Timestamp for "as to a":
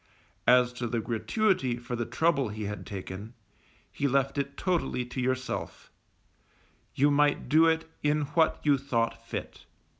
0.47-0.99